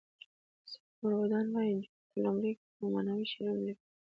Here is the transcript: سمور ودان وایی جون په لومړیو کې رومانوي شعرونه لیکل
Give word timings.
سمور 0.71 1.13
ودان 1.19 1.45
وایی 1.53 1.75
جون 1.79 2.09
په 2.11 2.17
لومړیو 2.23 2.51
کې 2.59 2.65
رومانوي 2.81 3.25
شعرونه 3.31 3.61
لیکل 3.65 3.85